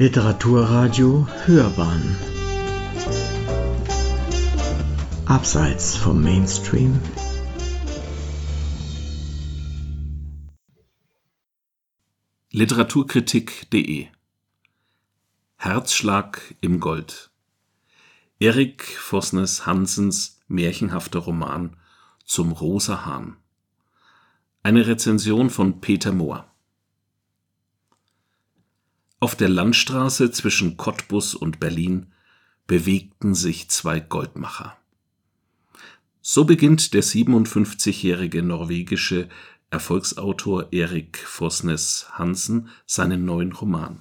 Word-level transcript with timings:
Literaturradio 0.00 1.26
Hörbahn. 1.44 2.16
Abseits 5.26 5.96
vom 5.96 6.22
Mainstream. 6.22 7.00
Literaturkritik.de 12.52 14.06
Herzschlag 15.56 16.54
im 16.60 16.78
Gold. 16.78 17.32
Erik 18.38 18.84
Vosnes 18.84 19.66
Hansens 19.66 20.38
märchenhafter 20.46 21.18
Roman 21.18 21.76
Zum 22.24 22.52
Rosa 22.52 23.04
Hahn. 23.04 23.36
Eine 24.62 24.86
Rezension 24.86 25.50
von 25.50 25.80
Peter 25.80 26.12
Mohr 26.12 26.47
Auf 29.20 29.34
der 29.34 29.48
Landstraße 29.48 30.30
zwischen 30.30 30.76
Cottbus 30.76 31.34
und 31.34 31.58
Berlin 31.58 32.06
bewegten 32.68 33.34
sich 33.34 33.68
zwei 33.68 33.98
Goldmacher. 33.98 34.76
So 36.20 36.44
beginnt 36.44 36.94
der 36.94 37.02
57-jährige 37.02 38.44
norwegische 38.44 39.28
Erfolgsautor 39.70 40.72
Erik 40.72 41.18
Fosnes 41.18 42.06
Hansen 42.12 42.68
seinen 42.86 43.24
neuen 43.24 43.52
Roman. 43.52 44.00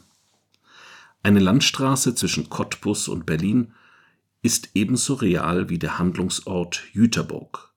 Eine 1.23 1.40
Landstraße 1.40 2.13
zwischen 2.13 2.49
Cottbus 2.49 3.07
und 3.07 3.26
Berlin 3.26 3.73
ist 4.43 4.70
ebenso 4.76 5.15
real 5.15 5.68
wie 5.70 5.79
der 5.79 5.98
Handlungsort 5.98 6.84
Jüterbock. 6.93 7.73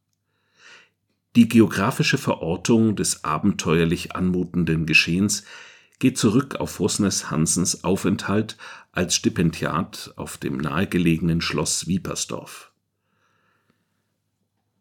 Die 1.37 1.49
geografische 1.49 2.19
Verortung 2.19 2.97
des 2.97 3.25
abenteuerlich 3.25 4.15
anmutenden 4.15 4.85
Geschehens 4.85 5.45
geht 6.01 6.19
zurück 6.19 6.57
auf 6.57 6.73
Fosnes 6.73 7.30
Hansens 7.30 7.85
Aufenthalt 7.85 8.57
als 8.91 9.15
Stipendiat 9.15 10.13
auf 10.16 10.38
dem 10.38 10.57
nahegelegenen 10.57 11.41
Schloss 11.41 11.87
Wiepersdorf. 11.87 12.73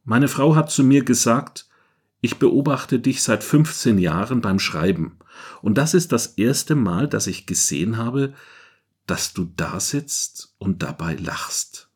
Meine 0.05 0.29
Frau 0.29 0.55
hat 0.55 0.71
zu 0.71 0.83
mir 0.83 1.03
gesagt, 1.03 1.67
ich 2.21 2.37
beobachte 2.37 2.99
dich 2.99 3.21
seit 3.21 3.43
15 3.43 3.99
Jahren 3.99 4.41
beim 4.41 4.57
Schreiben, 4.57 5.19
und 5.61 5.77
das 5.77 5.93
ist 5.93 6.11
das 6.11 6.27
erste 6.37 6.75
Mal, 6.75 7.07
dass 7.07 7.27
ich 7.27 7.45
gesehen 7.45 7.97
habe, 7.97 8.33
dass 9.05 9.33
du 9.33 9.45
da 9.55 9.79
sitzt 9.79 10.55
und 10.57 10.83
dabei 10.83 11.15
lachst, 11.15 11.89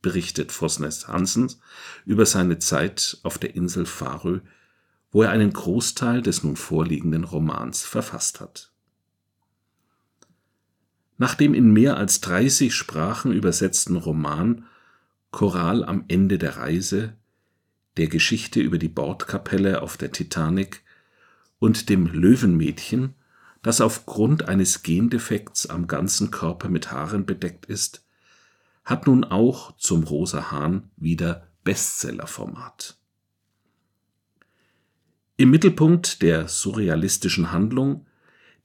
berichtet 0.00 0.52
Fosnes 0.52 1.08
Hansens 1.08 1.60
über 2.04 2.24
seine 2.24 2.58
Zeit 2.58 3.18
auf 3.22 3.38
der 3.38 3.54
Insel 3.54 3.86
Farö, 3.86 4.40
wo 5.10 5.22
er 5.22 5.30
einen 5.30 5.52
Großteil 5.52 6.22
des 6.22 6.42
nun 6.42 6.56
vorliegenden 6.56 7.24
Romans 7.24 7.84
verfasst 7.84 8.40
hat. 8.40 8.72
Nach 11.18 11.34
dem 11.34 11.54
in 11.54 11.72
mehr 11.72 11.96
als 11.96 12.20
30 12.20 12.74
Sprachen 12.74 13.32
übersetzten 13.32 13.96
Roman 13.96 14.66
Choral 15.30 15.84
am 15.84 16.04
Ende 16.08 16.38
der 16.38 16.56
Reise, 16.56 17.14
der 17.96 18.08
Geschichte 18.08 18.60
über 18.60 18.78
die 18.78 18.88
Bordkapelle 18.88 19.82
auf 19.82 19.96
der 19.96 20.12
Titanic 20.12 20.82
und 21.58 21.88
dem 21.88 22.06
Löwenmädchen, 22.06 23.14
das 23.62 23.80
aufgrund 23.80 24.48
eines 24.48 24.82
Gendefekts 24.82 25.66
am 25.66 25.86
ganzen 25.86 26.30
Körper 26.30 26.68
mit 26.68 26.92
Haaren 26.92 27.26
bedeckt 27.26 27.66
ist, 27.66 28.04
hat 28.84 29.06
nun 29.06 29.24
auch 29.24 29.76
zum 29.76 30.04
Rosa 30.04 30.50
Hahn 30.50 30.90
wieder 30.96 31.48
Bestsellerformat. 31.64 32.96
Im 35.36 35.50
Mittelpunkt 35.50 36.22
der 36.22 36.48
surrealistischen 36.48 37.50
Handlung, 37.50 38.06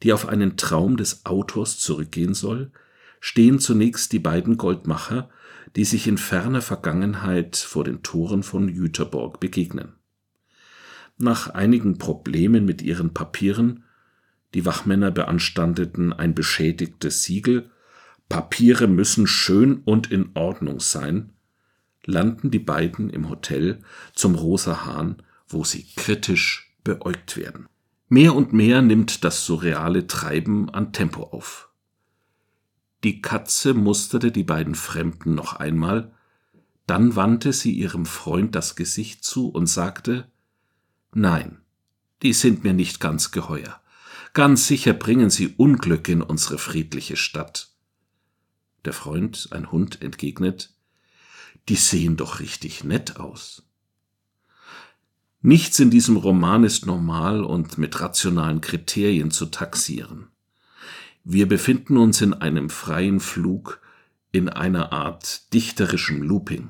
die 0.04 0.14
auf 0.14 0.28
einen 0.28 0.58
Traum 0.58 0.98
des 0.98 1.26
Autors 1.26 1.78
zurückgehen 1.78 2.34
soll, 2.34 2.72
stehen 3.20 3.60
zunächst 3.60 4.12
die 4.14 4.20
beiden 4.20 4.58
Goldmacher, 4.58 5.30
die 5.76 5.86
sich 5.86 6.08
in 6.08 6.18
ferner 6.18 6.62
Vergangenheit 6.62 7.56
vor 7.56 7.84
den 7.84 8.04
Toren 8.04 8.44
von 8.44 8.68
Jüterborg 8.68 9.40
begegnen. 9.40 9.94
Nach 11.18 11.50
einigen 11.50 11.98
Problemen 11.98 12.66
mit 12.66 12.82
ihren 12.82 13.14
Papieren 13.14 13.84
die 14.54 14.66
Wachmänner 14.66 15.12
beanstandeten 15.12 16.14
ein 16.14 16.36
beschädigtes 16.36 17.24
Siegel, 17.24 17.70
Papiere 18.28 18.88
müssen 18.88 19.28
schön 19.28 19.82
und 19.84 20.12
in 20.12 20.32
Ordnung 20.34 20.80
sein, 20.80 21.32
landen 22.06 22.52
die 22.52 22.60
beiden 22.60 23.10
im 23.10 23.30
Hotel 23.30 23.80
zum 24.14 24.36
Rosa 24.36 24.86
Hahn, 24.86 25.22
wo 25.48 25.64
sie 25.64 25.86
kritisch 25.96 26.74
beäugt 26.84 27.38
werden. 27.38 27.68
Mehr 28.14 28.36
und 28.36 28.52
mehr 28.52 28.82
nimmt 28.82 29.24
das 29.24 29.46
surreale 29.46 30.06
Treiben 30.06 30.70
an 30.70 30.92
Tempo 30.92 31.24
auf. 31.24 31.70
Die 33.06 33.22
Katze 33.22 33.74
musterte 33.74 34.34
die 34.34 34.44
beiden 34.44 34.76
Fremden 34.76 35.34
noch 35.34 35.54
einmal, 35.54 36.14
dann 36.88 37.16
wandte 37.16 37.54
sie 37.54 37.72
ihrem 37.72 38.06
Freund 38.06 38.54
das 38.54 38.76
Gesicht 38.76 39.24
zu 39.24 39.48
und 39.48 39.68
sagte 39.68 40.30
Nein, 41.14 41.62
die 42.22 42.34
sind 42.34 42.66
mir 42.66 42.74
nicht 42.74 43.00
ganz 43.00 43.32
geheuer. 43.32 43.80
Ganz 44.34 44.68
sicher 44.68 44.92
bringen 44.92 45.30
sie 45.30 45.48
Unglück 45.56 46.10
in 46.10 46.22
unsere 46.22 46.58
friedliche 46.58 47.16
Stadt. 47.16 47.72
Der 48.84 48.92
Freund, 48.92 49.48
ein 49.52 49.72
Hund, 49.72 50.02
entgegnet, 50.02 50.74
die 51.70 51.78
sehen 51.78 52.18
doch 52.18 52.42
richtig 52.42 52.84
nett 52.84 53.22
aus. 53.22 53.71
Nichts 55.42 55.80
in 55.80 55.90
diesem 55.90 56.18
Roman 56.18 56.64
ist 56.64 56.86
normal 56.86 57.44
und 57.44 57.78
mit 57.78 58.00
rationalen 58.00 58.62
Kriterien 58.62 59.32
zu 59.32 59.48
taxieren. 59.48 60.28
Wir 61.24 61.48
befinden 61.48 61.98
uns 61.98 62.22
in 62.22 62.34
einem 62.34 62.70
freien 62.70 63.20
Flug, 63.20 63.82
in 64.32 64.50
einer 64.50 64.92
Art 64.92 65.52
dichterischem 65.54 66.22
Looping. 66.22 66.70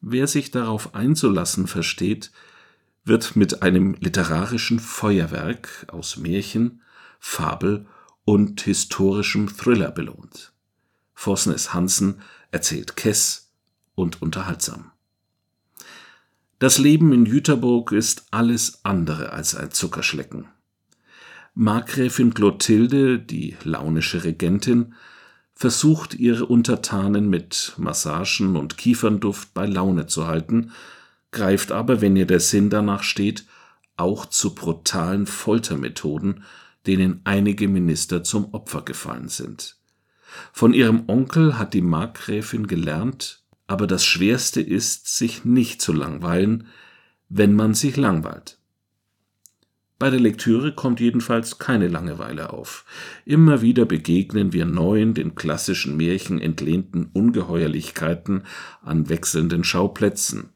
Wer 0.00 0.26
sich 0.26 0.50
darauf 0.50 0.94
einzulassen 0.94 1.66
versteht, 1.66 2.30
wird 3.04 3.36
mit 3.36 3.62
einem 3.62 3.94
literarischen 4.00 4.78
Feuerwerk 4.78 5.86
aus 5.88 6.16
Märchen, 6.16 6.82
Fabel 7.18 7.86
und 8.24 8.60
historischem 8.60 9.48
Thriller 9.48 9.90
belohnt. 9.90 10.52
Vosnes 11.14 11.72
Hansen 11.72 12.20
erzählt 12.50 12.96
Kess 12.96 13.52
und 13.94 14.22
unterhaltsam. 14.22 14.92
Das 16.62 16.78
Leben 16.78 17.12
in 17.12 17.26
Jüterburg 17.26 17.90
ist 17.90 18.28
alles 18.30 18.84
andere 18.84 19.32
als 19.32 19.56
ein 19.56 19.72
Zuckerschlecken. 19.72 20.46
Markgräfin 21.54 22.34
Clotilde, 22.34 23.18
die 23.18 23.56
launische 23.64 24.22
Regentin, 24.22 24.94
versucht 25.56 26.14
ihre 26.14 26.46
Untertanen 26.46 27.28
mit 27.28 27.72
Massagen 27.78 28.54
und 28.54 28.78
Kiefernduft 28.78 29.52
bei 29.54 29.66
Laune 29.66 30.06
zu 30.06 30.28
halten, 30.28 30.70
greift 31.32 31.72
aber, 31.72 32.00
wenn 32.00 32.14
ihr 32.14 32.26
der 32.26 32.38
Sinn 32.38 32.70
danach 32.70 33.02
steht, 33.02 33.44
auch 33.96 34.24
zu 34.24 34.54
brutalen 34.54 35.26
Foltermethoden, 35.26 36.44
denen 36.86 37.22
einige 37.24 37.66
Minister 37.66 38.22
zum 38.22 38.54
Opfer 38.54 38.82
gefallen 38.82 39.28
sind. 39.28 39.78
Von 40.52 40.74
ihrem 40.74 41.08
Onkel 41.08 41.58
hat 41.58 41.74
die 41.74 41.82
Markgräfin 41.82 42.68
gelernt, 42.68 43.41
aber 43.72 43.86
das 43.86 44.04
Schwerste 44.04 44.60
ist, 44.60 45.16
sich 45.16 45.46
nicht 45.46 45.80
zu 45.80 45.94
langweilen, 45.94 46.66
wenn 47.30 47.54
man 47.54 47.72
sich 47.72 47.96
langweilt. 47.96 48.58
Bei 49.98 50.10
der 50.10 50.20
Lektüre 50.20 50.74
kommt 50.74 51.00
jedenfalls 51.00 51.58
keine 51.58 51.88
Langeweile 51.88 52.52
auf. 52.52 52.84
Immer 53.24 53.62
wieder 53.62 53.86
begegnen 53.86 54.52
wir 54.52 54.66
neuen, 54.66 55.14
den 55.14 55.36
klassischen 55.36 55.96
Märchen 55.96 56.38
entlehnten 56.38 57.08
Ungeheuerlichkeiten 57.14 58.42
an 58.82 59.08
wechselnden 59.08 59.64
Schauplätzen. 59.64 60.50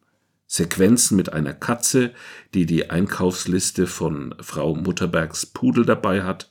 Sequenzen 0.47 1.17
mit 1.17 1.33
einer 1.33 1.55
Katze, 1.55 2.13
die 2.53 2.67
die 2.67 2.91
Einkaufsliste 2.91 3.87
von 3.87 4.35
Frau 4.43 4.75
Mutterbergs 4.75 5.47
Pudel 5.47 5.87
dabei 5.87 6.23
hat 6.23 6.51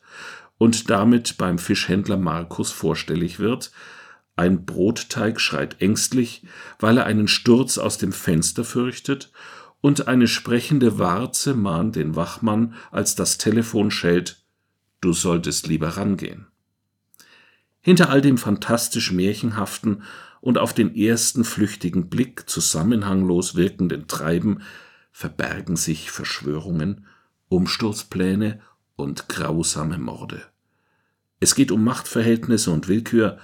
und 0.58 0.90
damit 0.90 1.38
beim 1.38 1.60
Fischhändler 1.60 2.18
Markus 2.18 2.72
vorstellig 2.72 3.38
wird, 3.38 3.72
ein 4.36 4.66
Brotteig 4.66 5.40
schreit 5.40 5.82
ängstlich, 5.82 6.44
weil 6.80 6.98
er 6.98 7.06
einen 7.06 7.28
Sturz 7.28 7.78
aus 7.78 7.98
dem 7.98 8.12
Fenster 8.12 8.64
fürchtet, 8.64 9.32
und 9.82 10.08
eine 10.08 10.28
sprechende 10.28 10.98
Warze 10.98 11.54
mahnt 11.54 11.96
den 11.96 12.16
Wachmann, 12.16 12.74
als 12.92 13.14
das 13.14 13.38
Telefon 13.38 13.92
schellt, 13.92 14.44
du 15.00 15.14
solltest 15.14 15.68
lieber 15.68 15.90
rangehen. 15.90 16.48
Hinter 17.82 18.10
all 18.10 18.20
dem 18.20 18.40
fantastisch 18.40 19.12
Märchenhaften 19.12 20.02
und 20.42 20.58
auf 20.58 20.74
den 20.74 20.96
ersten 20.96 21.44
flüchtigen 21.44 22.10
Blick 22.10 22.50
zusammenhanglos 22.50 23.54
wirkenden 23.54 24.08
Treiben 24.08 24.64
verbergen 25.12 25.76
sich 25.76 26.10
Verschwörungen, 26.10 27.06
Umsturzpläne 27.48 28.62
und 28.96 29.30
grausame 29.30 30.00
Morde. 30.00 30.42
Es 31.40 31.54
geht 31.54 31.72
um 31.72 31.84
Machtverhältnisse 31.84 32.72
und 32.72 32.88
Willkür, 32.88 33.38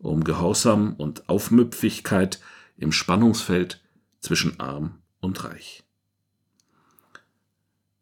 um 0.00 0.24
Gehorsam 0.24 0.94
und 0.94 1.28
Aufmüpfigkeit 1.28 2.40
im 2.76 2.92
Spannungsfeld 2.92 3.80
zwischen 4.20 4.58
arm 4.58 4.98
und 5.20 5.44
reich. 5.44 5.84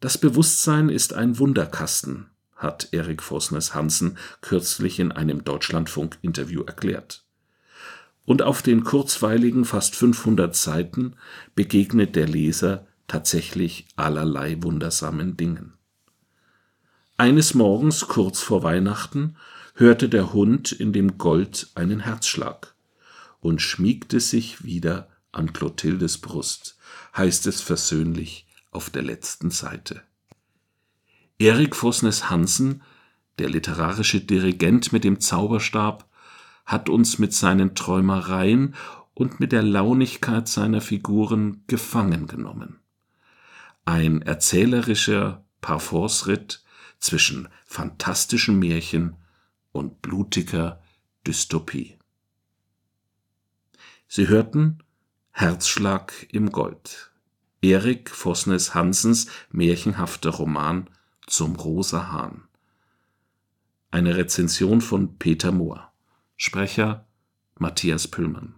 Das 0.00 0.16
Bewusstsein 0.16 0.88
ist 0.88 1.12
ein 1.12 1.38
Wunderkasten, 1.38 2.30
hat 2.54 2.88
Erik 2.92 3.22
Vosnes 3.22 3.74
Hansen 3.74 4.16
kürzlich 4.40 5.00
in 5.00 5.10
einem 5.10 5.44
Deutschlandfunk-Interview 5.44 6.62
erklärt. 6.62 7.24
Und 8.24 8.42
auf 8.42 8.62
den 8.62 8.84
kurzweiligen 8.84 9.64
fast 9.64 9.96
500 9.96 10.54
Seiten 10.54 11.16
begegnet 11.54 12.14
der 12.14 12.28
Leser 12.28 12.86
tatsächlich 13.08 13.86
allerlei 13.96 14.62
wundersamen 14.62 15.36
Dingen. 15.36 15.72
Eines 17.16 17.54
Morgens 17.54 18.06
kurz 18.06 18.40
vor 18.40 18.62
Weihnachten 18.62 19.34
hörte 19.78 20.08
der 20.08 20.32
Hund 20.32 20.72
in 20.72 20.92
dem 20.92 21.18
Gold 21.18 21.68
einen 21.76 22.00
Herzschlag 22.00 22.74
und 23.38 23.62
schmiegte 23.62 24.18
sich 24.18 24.64
wieder 24.64 25.08
an 25.30 25.52
Clotildes 25.52 26.18
Brust, 26.18 26.76
heißt 27.16 27.46
es 27.46 27.60
versöhnlich 27.60 28.48
auf 28.72 28.90
der 28.90 29.02
letzten 29.02 29.50
Seite. 29.50 30.02
Erik 31.38 31.76
Vosnes 31.76 32.28
Hansen, 32.28 32.82
der 33.38 33.48
literarische 33.48 34.20
Dirigent 34.20 34.92
mit 34.92 35.04
dem 35.04 35.20
Zauberstab, 35.20 36.08
hat 36.66 36.88
uns 36.88 37.20
mit 37.20 37.32
seinen 37.32 37.76
Träumereien 37.76 38.74
und 39.14 39.38
mit 39.38 39.52
der 39.52 39.62
Launigkeit 39.62 40.48
seiner 40.48 40.80
Figuren 40.80 41.62
gefangen 41.68 42.26
genommen. 42.26 42.80
Ein 43.84 44.22
erzählerischer 44.22 45.44
Parforce-Ritt 45.60 46.64
zwischen 46.98 47.48
fantastischen 47.64 48.58
Märchen 48.58 49.14
und 49.72 50.02
blutiger 50.02 50.82
Dystopie. 51.26 51.98
Sie 54.06 54.28
hörten 54.28 54.78
Herzschlag 55.32 56.26
im 56.32 56.50
Gold. 56.50 57.10
Erik 57.60 58.10
Vosnes 58.10 58.74
Hansens 58.74 59.26
märchenhafter 59.50 60.30
Roman 60.30 60.88
zum 61.26 61.56
Rosa 61.56 62.10
Hahn. 62.10 62.48
Eine 63.90 64.16
Rezension 64.16 64.80
von 64.80 65.18
Peter 65.18 65.52
Mohr. 65.52 65.92
Sprecher 66.36 67.06
Matthias 67.58 68.08
Püllmann. 68.08 68.54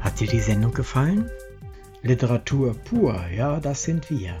Hat 0.00 0.20
dir 0.20 0.28
die 0.28 0.40
Sendung 0.40 0.72
gefallen? 0.74 1.30
Literatur 2.02 2.74
pur, 2.74 3.26
ja, 3.28 3.60
das 3.60 3.84
sind 3.84 4.10
wir. 4.10 4.40